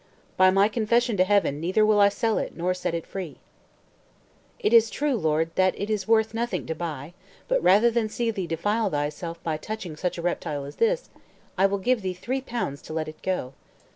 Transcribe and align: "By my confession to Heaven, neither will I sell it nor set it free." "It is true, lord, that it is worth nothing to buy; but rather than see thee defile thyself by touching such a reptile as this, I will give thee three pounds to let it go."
"By 0.35 0.49
my 0.49 0.67
confession 0.67 1.15
to 1.17 1.23
Heaven, 1.23 1.59
neither 1.59 1.85
will 1.85 1.99
I 1.99 2.09
sell 2.09 2.39
it 2.39 2.57
nor 2.57 2.73
set 2.73 2.95
it 2.95 3.05
free." 3.05 3.35
"It 4.57 4.73
is 4.73 4.89
true, 4.89 5.15
lord, 5.15 5.51
that 5.53 5.79
it 5.79 5.91
is 5.91 6.07
worth 6.07 6.33
nothing 6.33 6.65
to 6.65 6.73
buy; 6.73 7.13
but 7.47 7.61
rather 7.61 7.91
than 7.91 8.09
see 8.09 8.31
thee 8.31 8.47
defile 8.47 8.89
thyself 8.89 9.43
by 9.43 9.57
touching 9.57 9.95
such 9.95 10.17
a 10.17 10.23
reptile 10.23 10.65
as 10.65 10.77
this, 10.77 11.11
I 11.55 11.67
will 11.67 11.77
give 11.77 12.01
thee 12.01 12.15
three 12.15 12.41
pounds 12.41 12.81
to 12.81 12.93
let 12.93 13.07
it 13.09 13.21
go." 13.21 13.53